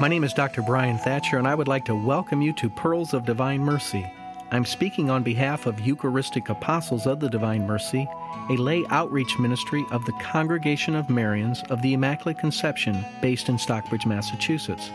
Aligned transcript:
My 0.00 0.08
name 0.08 0.24
is 0.24 0.32
Dr. 0.32 0.62
Brian 0.62 0.96
Thatcher, 0.96 1.36
and 1.36 1.46
I 1.46 1.54
would 1.54 1.68
like 1.68 1.84
to 1.84 1.94
welcome 1.94 2.40
you 2.40 2.54
to 2.54 2.70
Pearls 2.70 3.12
of 3.12 3.26
Divine 3.26 3.60
Mercy. 3.60 4.10
I'm 4.50 4.64
speaking 4.64 5.10
on 5.10 5.22
behalf 5.22 5.66
of 5.66 5.78
Eucharistic 5.78 6.48
Apostles 6.48 7.06
of 7.06 7.20
the 7.20 7.28
Divine 7.28 7.66
Mercy, 7.66 8.08
a 8.48 8.54
lay 8.54 8.82
outreach 8.88 9.38
ministry 9.38 9.84
of 9.90 10.02
the 10.06 10.14
Congregation 10.14 10.94
of 10.94 11.08
Marians 11.08 11.70
of 11.70 11.82
the 11.82 11.92
Immaculate 11.92 12.38
Conception 12.38 13.04
based 13.20 13.50
in 13.50 13.58
Stockbridge, 13.58 14.06
Massachusetts. 14.06 14.90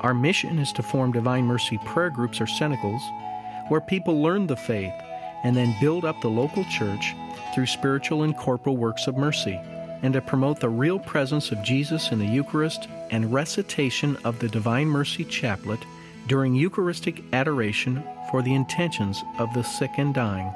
Our 0.00 0.12
mission 0.12 0.58
is 0.58 0.72
to 0.72 0.82
form 0.82 1.12
Divine 1.12 1.44
Mercy 1.44 1.78
prayer 1.78 2.10
groups 2.10 2.40
or 2.40 2.46
cenacles 2.46 3.02
where 3.68 3.80
people 3.80 4.20
learn 4.20 4.48
the 4.48 4.56
faith 4.56 4.94
and 5.44 5.56
then 5.56 5.76
build 5.80 6.04
up 6.04 6.20
the 6.20 6.30
local 6.30 6.64
church 6.64 7.14
through 7.54 7.66
spiritual 7.66 8.24
and 8.24 8.36
corporal 8.36 8.76
works 8.76 9.06
of 9.06 9.16
mercy 9.16 9.60
and 10.06 10.14
to 10.14 10.20
promote 10.20 10.60
the 10.60 10.68
real 10.68 11.00
presence 11.00 11.50
of 11.50 11.64
Jesus 11.64 12.12
in 12.12 12.20
the 12.20 12.26
Eucharist 12.26 12.86
and 13.10 13.32
recitation 13.32 14.16
of 14.24 14.38
the 14.38 14.48
Divine 14.48 14.86
Mercy 14.86 15.24
Chaplet 15.24 15.82
during 16.28 16.54
Eucharistic 16.54 17.24
adoration 17.32 18.04
for 18.30 18.40
the 18.40 18.54
intentions 18.54 19.24
of 19.40 19.52
the 19.52 19.64
sick 19.64 19.90
and 19.98 20.14
dying. 20.14 20.46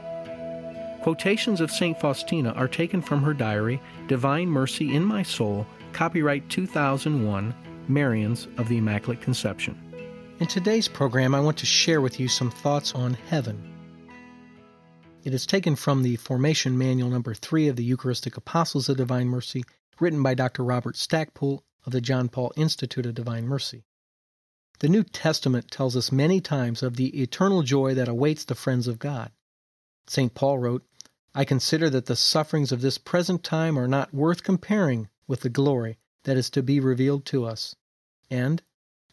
Quotations 1.03 1.61
of 1.61 1.71
St. 1.71 1.99
Faustina 1.99 2.53
are 2.53 2.69
taken 2.69 3.01
from 3.01 3.23
her 3.23 3.33
diary, 3.33 3.81
Divine 4.07 4.49
Mercy 4.49 4.95
in 4.95 5.03
My 5.03 5.23
Soul, 5.23 5.67
copyright 5.93 6.49
2001, 6.51 7.55
Marians 7.89 8.47
of 8.59 8.69
the 8.69 8.77
Immaculate 8.77 9.23
Conception. 9.23 9.81
In 10.41 10.47
today's 10.47 10.89
program, 10.89 11.35
I 11.35 11.41
want 11.41 11.57
to 11.59 11.67
share 11.67 12.03
with 12.03 12.21
you 12.21 12.29
some 12.29 12.51
thoughts 12.51 12.95
on 12.95 13.15
heaven. 13.15 13.73
It 15.25 15.33
is 15.33 15.47
taken 15.47 15.75
from 15.75 16.03
the 16.03 16.17
Formation 16.17 16.77
Manual 16.77 17.09
number 17.09 17.33
3 17.33 17.69
of 17.69 17.77
the 17.77 17.85
Eucharistic 17.85 18.37
Apostles 18.37 18.91
of 18.91 18.99
Divine 18.99 19.29
Mercy, 19.29 19.65
written 19.99 20.23
by 20.23 20.35
Dr. 20.35 20.63
Robert 20.63 20.97
Stackpole 20.97 21.65
of 21.87 21.93
the 21.93 22.03
John 22.03 22.29
Paul 22.29 22.53
Institute 22.57 23.07
of 23.07 23.15
Divine 23.15 23.47
Mercy. 23.47 23.85
The 24.81 24.89
New 24.91 25.05
Testament 25.05 25.71
tells 25.71 25.97
us 25.97 26.13
many 26.13 26.39
times 26.39 26.83
of 26.83 26.97
the 26.97 27.23
eternal 27.23 27.63
joy 27.63 27.95
that 27.95 28.09
awaits 28.09 28.45
the 28.45 28.55
friends 28.55 28.87
of 28.87 28.99
God. 28.99 29.33
St. 30.07 30.35
Paul 30.35 30.59
wrote, 30.59 30.85
I 31.35 31.47
consider 31.47 31.89
that 31.89 32.07
the 32.07 32.17
sufferings 32.17 32.73
of 32.73 32.83
this 32.83 32.99
present 32.99 33.43
time 33.43 33.79
are 33.79 33.89
not 33.89 34.13
worth 34.13 34.43
comparing 34.43 35.09
with 35.27 35.41
the 35.41 35.49
glory 35.49 35.99
that 36.25 36.37
is 36.37 36.51
to 36.51 36.63
be 36.63 36.79
revealed 36.79 37.25
to 37.27 37.47
us. 37.47 37.75
And, 38.31 38.63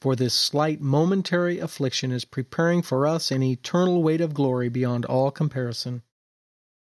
for 0.01 0.17
this 0.17 0.33
slight 0.33 0.81
momentary 0.81 1.59
affliction 1.59 2.11
is 2.11 2.25
preparing 2.25 2.81
for 2.81 3.07
us 3.07 3.31
an 3.31 3.41
eternal 3.41 4.03
weight 4.03 4.19
of 4.19 4.33
glory 4.33 4.67
beyond 4.67 5.05
all 5.05 5.31
comparison. 5.31 6.03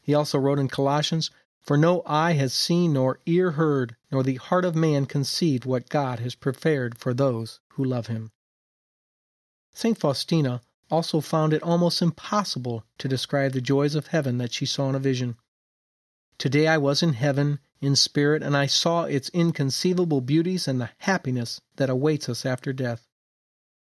He 0.01 0.13
also 0.13 0.39
wrote 0.39 0.59
in 0.59 0.69
Colossians, 0.69 1.29
For 1.59 1.75
no 1.75 2.03
eye 2.05 2.33
has 2.33 2.53
seen, 2.53 2.93
nor 2.93 3.19
ear 3.25 3.51
heard, 3.51 3.97
nor 4.13 4.23
the 4.23 4.35
heart 4.35 4.63
of 4.63 4.75
man 4.75 5.07
conceived 5.07 5.65
what 5.65 5.89
God 5.89 6.19
has 6.19 6.35
prepared 6.35 6.97
for 6.97 7.13
those 7.13 7.59
who 7.73 7.83
love 7.83 8.07
him. 8.07 8.31
St. 9.73 9.97
Faustina 9.97 10.61
also 10.89 11.21
found 11.21 11.53
it 11.53 11.63
almost 11.63 12.01
impossible 12.01 12.83
to 12.97 13.07
describe 13.07 13.53
the 13.53 13.61
joys 13.61 13.95
of 13.95 14.07
heaven 14.07 14.37
that 14.37 14.51
she 14.51 14.65
saw 14.65 14.89
in 14.89 14.95
a 14.95 14.99
vision. 14.99 15.37
Today 16.37 16.67
I 16.67 16.77
was 16.77 17.01
in 17.01 17.13
heaven 17.13 17.59
in 17.79 17.95
spirit, 17.95 18.43
and 18.43 18.57
I 18.57 18.65
saw 18.65 19.05
its 19.05 19.29
inconceivable 19.29 20.19
beauties 20.19 20.67
and 20.67 20.81
the 20.81 20.89
happiness 20.97 21.61
that 21.77 21.89
awaits 21.89 22.27
us 22.27 22.45
after 22.45 22.73
death. 22.73 23.07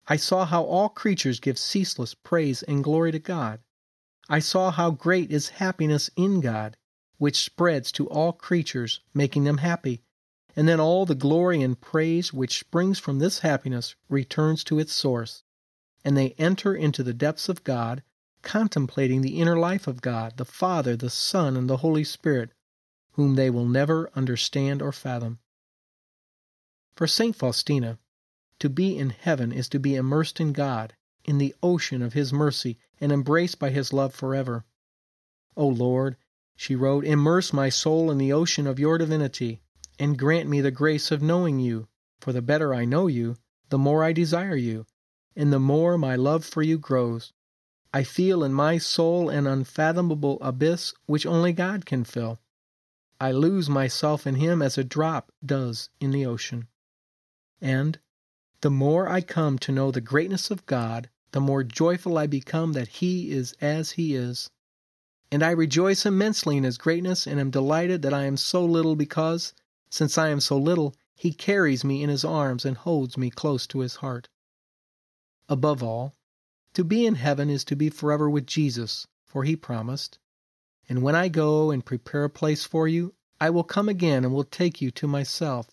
I 0.07 0.15
saw 0.15 0.45
how 0.45 0.63
all 0.63 0.91
creatures 0.91 1.41
give 1.41 1.59
ceaseless 1.59 2.15
praise 2.15 2.63
and 2.63 2.85
glory 2.85 3.11
to 3.11 3.19
God. 3.19 3.59
I 4.29 4.39
saw 4.39 4.71
how 4.71 4.93
great 4.93 5.33
is 5.33 5.49
happiness 5.59 6.09
in 6.15 6.41
God, 6.41 6.77
which 7.19 7.43
spreads 7.43 7.91
to 7.93 8.09
all 8.09 8.33
creatures, 8.33 9.01
making 9.13 9.43
them 9.43 9.59
happy. 9.59 10.05
And 10.55 10.69
then 10.69 10.79
all 10.79 11.05
the 11.05 11.17
glory 11.17 11.63
and 11.63 11.81
praise 11.81 12.33
which 12.33 12.61
springs 12.61 13.01
from 13.01 13.19
this 13.19 13.41
happiness 13.41 13.97
returns 14.09 14.63
to 14.65 14.79
its 14.79 14.93
source 14.93 15.43
and 16.05 16.17
they 16.17 16.31
enter 16.39 16.75
into 16.75 17.03
the 17.03 17.15
depths 17.15 17.49
of 17.49 17.65
God, 17.65 18.03
contemplating 18.43 19.21
the 19.21 19.41
inner 19.41 19.59
life 19.59 19.87
of 19.87 20.01
God, 20.01 20.37
the 20.37 20.45
Father, 20.45 20.97
the 20.97 21.11
Son, 21.11 21.57
and 21.57 21.69
the 21.69 21.79
Holy 21.79 22.05
Spirit, 22.05 22.51
whom 23.13 23.35
they 23.35 23.51
will 23.51 23.67
never 23.67 24.11
understand 24.15 24.81
or 24.81 24.93
fathom. 24.93 25.39
For 26.95 27.07
St. 27.07 27.37
Faustina, 27.37 27.99
to 28.59 28.69
be 28.69 28.97
in 28.97 29.11
heaven 29.11 29.53
is 29.53 29.69
to 29.71 29.79
be 29.79 29.95
immersed 29.95 30.41
in 30.41 30.53
God, 30.53 30.95
in 31.25 31.39
the 31.39 31.55
ocean 31.63 32.03
of 32.03 32.13
His 32.13 32.33
mercy, 32.33 32.79
and 33.01 33.13
embraced 33.13 33.59
by 33.59 33.71
His 33.71 33.93
love 33.93 34.15
forever. 34.15 34.65
O 35.57 35.67
Lord, 35.67 36.17
she 36.57 36.77
wrote, 36.77 37.05
immerse 37.05 37.53
my 37.53 37.69
soul 37.69 38.11
in 38.11 38.19
the 38.19 38.33
ocean 38.33 38.67
of 38.67 38.79
your 38.79 38.99
divinity, 38.99 39.63
and 39.99 40.19
grant 40.19 40.49
me 40.49 40.61
the 40.61 40.71
grace 40.71 41.11
of 41.11 41.23
knowing 41.23 41.59
you, 41.59 41.89
for 42.21 42.33
the 42.33 42.43
better 42.43 42.75
I 42.75 42.85
know 42.85 43.07
you, 43.07 43.37
the 43.71 43.79
more 43.79 44.05
I 44.05 44.13
desire 44.13 44.57
you, 44.57 44.87
and 45.37 45.53
the 45.53 45.61
more 45.61 45.97
my 45.97 46.17
love 46.17 46.45
for 46.45 46.63
you 46.63 46.79
grows. 46.79 47.33
I 47.93 48.05
feel 48.05 48.45
in 48.45 48.53
my 48.53 48.79
soul 48.79 49.29
an 49.29 49.47
unfathomable 49.47 50.39
abyss 50.41 50.95
which 51.07 51.27
only 51.27 51.53
God 51.53 51.87
can 51.87 52.05
fill. 52.05 52.39
I 53.21 53.33
lose 53.33 53.69
myself 53.69 54.27
in 54.27 54.37
Him 54.37 54.63
as 54.63 54.79
a 54.79 54.85
drop 54.85 55.33
does 55.45 55.91
in 56.01 56.11
the 56.11 56.25
ocean. 56.25 56.69
And 57.61 57.99
the 58.63 58.71
more 58.71 59.09
I 59.09 59.21
come 59.21 59.59
to 59.59 59.73
know 59.73 59.91
the 59.91 60.01
greatness 60.01 60.51
of 60.51 60.67
God, 60.67 61.11
the 61.33 61.41
more 61.41 61.63
joyful 61.63 62.17
I 62.17 62.27
become 62.27 62.73
that 62.73 62.89
He 62.89 63.31
is 63.31 63.55
as 63.61 63.93
He 63.93 64.15
is. 64.15 64.51
And 65.31 65.43
I 65.43 65.51
rejoice 65.51 66.07
immensely 66.07 66.57
in 66.57 66.65
His 66.65 66.79
greatness 66.79 67.27
and 67.27 67.39
am 67.39 67.51
delighted 67.51 68.03
that 68.03 68.15
I 68.15 68.25
am 68.25 68.37
so 68.37 68.65
little 68.65 68.97
because, 68.97 69.53
since 69.91 70.17
I 70.17 70.29
am 70.29 70.41
so 70.41 70.57
little, 70.57 70.95
He 71.15 71.33
carries 71.33 71.85
me 71.85 72.03
in 72.03 72.09
His 72.09 72.25
arms 72.25 72.65
and 72.65 72.77
holds 72.77 73.19
me 73.19 73.31
close 73.31 73.67
to 73.69 73.81
His 73.81 73.97
heart. 73.97 74.29
Above 75.51 75.83
all, 75.83 76.15
to 76.73 76.85
be 76.85 77.05
in 77.05 77.17
heaven 77.17 77.51
is 77.51 77.65
to 77.65 77.75
be 77.77 77.91
forever 77.91 78.31
with 78.31 78.47
Jesus, 78.47 79.09
for 79.27 79.43
he 79.43 79.57
promised, 79.57 80.21
And 80.89 81.03
when 81.03 81.17
I 81.17 81.29
go 81.29 81.73
and 81.73 81.85
prepare 81.85 82.25
a 82.25 82.31
place 82.31 82.65
for 82.65 82.87
you, 82.87 83.15
I 83.41 83.51
will 83.51 83.65
come 83.65 83.89
again 83.89 84.25
and 84.25 84.33
will 84.33 84.45
take 84.45 84.81
you 84.81 84.91
to 84.93 85.09
myself, 85.09 85.69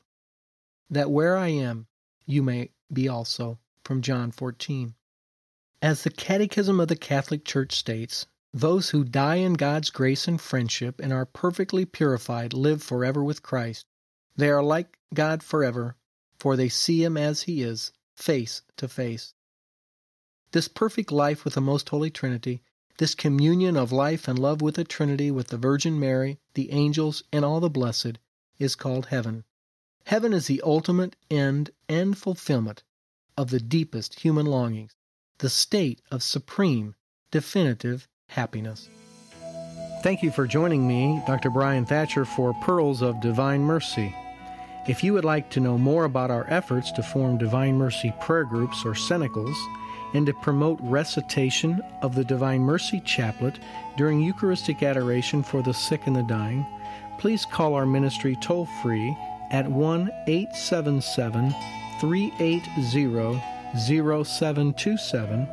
that 0.89 1.11
where 1.11 1.37
I 1.37 1.49
am, 1.49 1.87
you 2.25 2.41
may 2.41 2.71
be 2.91 3.07
also. 3.07 3.59
From 3.83 4.01
John 4.01 4.31
14. 4.31 4.95
As 5.81 6.03
the 6.03 6.09
Catechism 6.09 6.79
of 6.79 6.87
the 6.87 6.97
Catholic 6.97 7.45
Church 7.45 7.75
states, 7.75 8.25
those 8.53 8.89
who 8.89 9.03
die 9.03 9.35
in 9.35 9.53
God's 9.53 9.91
grace 9.91 10.27
and 10.27 10.41
friendship 10.41 10.99
and 10.99 11.13
are 11.13 11.25
perfectly 11.25 11.85
purified 11.85 12.51
live 12.51 12.81
forever 12.81 13.23
with 13.23 13.43
Christ. 13.43 13.85
They 14.35 14.49
are 14.49 14.63
like 14.63 14.97
God 15.13 15.43
forever, 15.43 15.95
for 16.39 16.55
they 16.55 16.67
see 16.67 17.03
Him 17.03 17.15
as 17.15 17.43
He 17.43 17.61
is, 17.61 17.91
face 18.15 18.63
to 18.77 18.87
face. 18.87 19.35
This 20.51 20.67
perfect 20.67 21.11
life 21.11 21.43
with 21.43 21.55
the 21.55 21.61
Most 21.61 21.89
Holy 21.89 22.09
Trinity, 22.09 22.61
this 22.97 23.15
communion 23.15 23.75
of 23.75 23.91
life 23.91 24.27
and 24.27 24.39
love 24.39 24.61
with 24.61 24.75
the 24.75 24.83
Trinity, 24.83 25.29
with 25.29 25.49
the 25.49 25.57
Virgin 25.57 25.99
Mary, 25.99 26.39
the 26.53 26.71
angels, 26.71 27.23
and 27.33 27.43
all 27.43 27.59
the 27.59 27.69
blessed, 27.69 28.17
is 28.57 28.75
called 28.75 29.07
heaven. 29.07 29.43
Heaven 30.05 30.31
is 30.31 30.47
the 30.47 30.61
ultimate 30.63 31.15
end 31.29 31.71
and 31.89 32.17
fulfillment 32.17 32.83
of 33.35 33.49
the 33.49 33.59
deepest 33.59 34.21
human 34.21 34.45
longings, 34.45 34.95
the 35.39 35.49
state 35.49 36.01
of 36.09 36.23
supreme, 36.23 36.95
definitive 37.29 38.07
happiness. 38.29 38.87
Thank 40.01 40.23
you 40.23 40.31
for 40.31 40.47
joining 40.47 40.87
me, 40.87 41.21
Dr. 41.27 41.49
Brian 41.49 41.85
Thatcher, 41.85 42.23
for 42.23 42.53
Pearls 42.63 43.01
of 43.01 43.19
Divine 43.19 43.61
Mercy. 43.61 44.15
If 44.87 45.03
you 45.03 45.11
would 45.13 45.25
like 45.25 45.49
to 45.51 45.59
know 45.59 45.77
more 45.77 46.05
about 46.05 46.31
our 46.31 46.45
efforts 46.49 46.91
to 46.93 47.03
form 47.03 47.37
Divine 47.37 47.75
Mercy 47.77 48.13
prayer 48.21 48.45
groups 48.45 48.85
or 48.85 48.93
cenacles, 48.93 49.57
and 50.13 50.25
to 50.25 50.33
promote 50.33 50.79
recitation 50.81 51.81
of 52.01 52.15
the 52.15 52.23
Divine 52.23 52.61
Mercy 52.61 53.01
Chaplet 53.01 53.59
during 53.97 54.21
Eucharistic 54.21 54.81
adoration 54.83 55.43
for 55.43 55.61
the 55.61 55.73
sick 55.73 56.07
and 56.07 56.15
the 56.15 56.23
dying, 56.23 56.65
please 57.19 57.45
call 57.45 57.73
our 57.73 57.85
ministry 57.85 58.37
toll 58.41 58.67
free 58.81 59.17
at 59.51 59.69
1 59.69 60.09
877 60.27 61.53
380 61.99 63.41
0727 63.75 65.47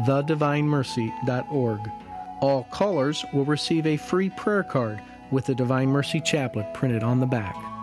Thedivinemercy.org. 0.07 1.81
All 2.41 2.65
callers 2.71 3.25
will 3.33 3.45
receive 3.45 3.87
a 3.87 3.97
free 3.97 4.31
prayer 4.31 4.65
card 4.65 5.01
with 5.35 5.47
the 5.47 5.55
Divine 5.55 5.89
Mercy 5.89 6.21
Chaplet 6.21 6.73
printed 6.73 7.03
on 7.03 7.19
the 7.19 7.27
back. 7.27 7.74